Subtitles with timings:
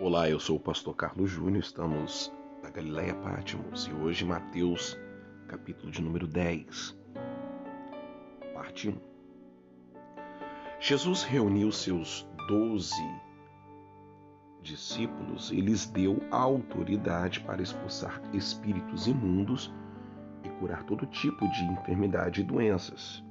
[0.00, 2.32] Olá, eu sou o pastor Carlos Júnior, estamos
[2.64, 4.98] na Galileia Pátimos e hoje Mateus,
[5.46, 6.98] capítulo de número 10,
[8.52, 8.96] parte 1.
[10.80, 13.04] Jesus reuniu seus doze
[14.62, 19.72] discípulos e lhes deu autoridade para expulsar espíritos imundos
[20.42, 23.22] e curar todo tipo de enfermidade e doenças.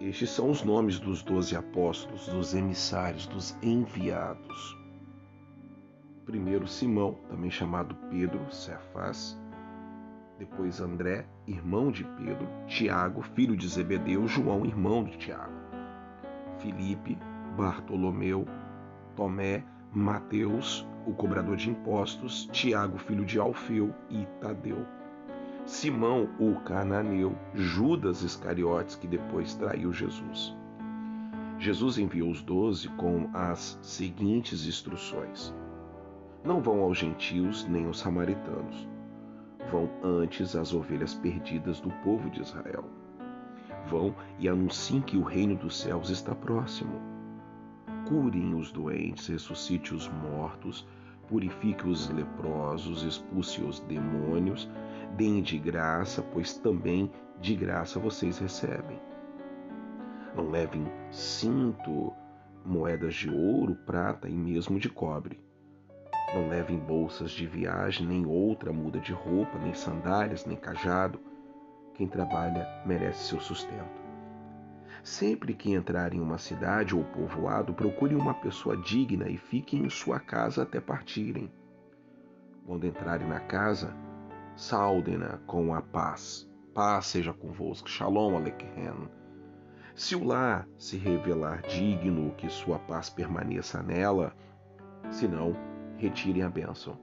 [0.00, 4.83] Estes são os nomes dos doze apóstolos, dos emissários, dos enviados.
[6.24, 9.38] Primeiro Simão, também chamado Pedro, Cefás.
[10.38, 12.48] Depois André, irmão de Pedro.
[12.66, 14.26] Tiago, filho de Zebedeu.
[14.26, 15.52] João, irmão de Tiago.
[16.60, 17.18] Filipe,
[17.58, 18.46] Bartolomeu,
[19.14, 22.48] Tomé, Mateus, o cobrador de impostos.
[22.50, 24.86] Tiago, filho de Alfeu e Tadeu.
[25.66, 27.36] Simão, o cananeu.
[27.52, 30.56] Judas Iscariotes, que depois traiu Jesus.
[31.58, 35.54] Jesus enviou os doze com as seguintes instruções
[36.44, 38.86] não vão aos gentios nem aos samaritanos.
[39.70, 42.84] Vão antes às ovelhas perdidas do povo de Israel.
[43.88, 47.00] Vão e anunciem que o reino dos céus está próximo.
[48.06, 50.86] Curem os doentes, ressuscite os mortos,
[51.28, 54.70] purifique os leprosos, expulse os demônios,
[55.16, 59.00] deem de graça, pois também de graça vocês recebem.
[60.36, 62.12] Não levem cinto,
[62.66, 65.40] moedas de ouro, prata e mesmo de cobre
[66.32, 71.20] não levem bolsas de viagem, nem outra muda de roupa, nem sandálias, nem cajado.
[71.94, 74.02] Quem trabalha merece seu sustento.
[75.02, 79.90] Sempre que entrarem em uma cidade ou povoado, procurem uma pessoa digna e fiquem em
[79.90, 81.52] sua casa até partirem.
[82.66, 83.94] Quando entrarem na casa,
[84.56, 86.50] saudem-na com a paz.
[86.72, 87.88] Paz seja convosco.
[87.88, 89.08] Shalom Aleichem.
[89.94, 94.34] Se o lar se revelar digno, que sua paz permaneça nela,
[95.10, 95.54] senão,
[95.96, 96.96] retirem a bênção.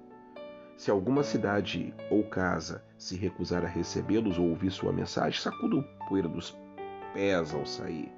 [0.77, 5.83] Se alguma cidade ou casa se recusar a recebê-los ou ouvir sua mensagem, sacuda o
[6.07, 6.57] poeira dos
[7.13, 8.11] pés ao sair.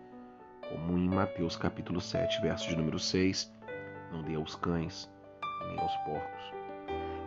[0.70, 3.52] Como em Mateus capítulo 7, verso de número 6,
[4.12, 5.12] não dê aos cães
[5.68, 6.54] nem aos porcos.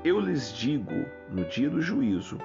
[0.04, 2.38] Eu lhes digo, no dia do juízo,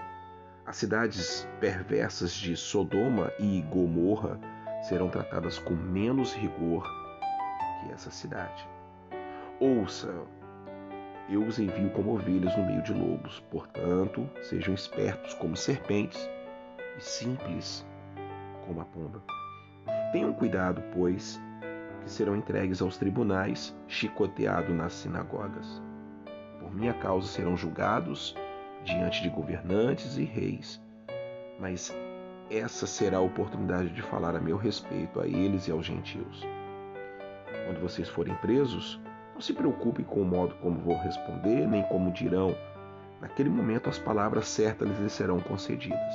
[0.66, 4.40] as cidades perversas de Sodoma e Gomorra
[4.84, 6.84] serão tratadas com menos rigor
[7.80, 8.68] que essa cidade.
[9.60, 10.26] Ouça
[11.30, 13.40] eu os envio como ovelhas no meio de lobos.
[13.52, 16.30] Portanto, sejam espertos como serpentes
[16.98, 17.86] e simples
[18.66, 19.22] como a pomba.
[20.12, 21.40] Tenham cuidado, pois,
[22.02, 25.82] que serão entregues aos tribunais, chicoteados nas sinagogas.
[26.60, 28.36] Por minha causa serão julgados
[28.84, 30.82] diante de governantes e reis.
[31.60, 31.96] Mas
[32.50, 36.42] essa será a oportunidade de falar a meu respeito a eles e aos gentios.
[37.66, 39.00] Quando vocês forem presos,
[39.34, 42.56] não se preocupe com o modo como vou responder, nem como dirão.
[43.20, 46.14] Naquele momento as palavras certas lhes serão concedidas.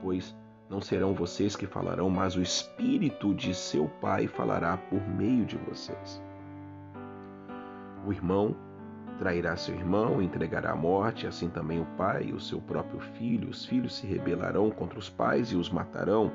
[0.00, 0.36] Pois
[0.68, 5.56] não serão vocês que falarão, mas o Espírito de seu Pai falará por meio de
[5.56, 6.22] vocês.
[8.06, 8.56] O irmão
[9.18, 13.50] trairá seu irmão, entregará à morte, assim também o pai e o seu próprio filho.
[13.50, 16.32] Os filhos se rebelarão contra os pais e os matarão.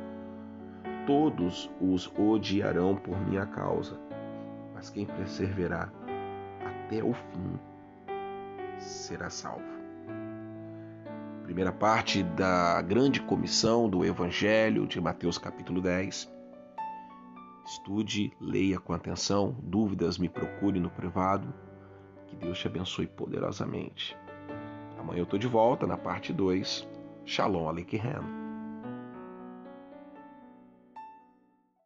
[1.05, 3.99] Todos os odiarão por minha causa
[4.77, 5.91] mas quem perseverar
[6.63, 7.59] até o fim
[8.77, 9.65] será salvo.
[11.43, 16.31] Primeira parte da grande comissão do Evangelho de Mateus, capítulo 10.
[17.66, 19.55] Estude, leia com atenção.
[19.63, 21.51] Dúvidas, me procure no privado.
[22.27, 24.16] Que Deus te abençoe poderosamente.
[24.99, 26.87] Amanhã eu estou de volta na parte 2.
[27.25, 28.47] Shalom Aleichem.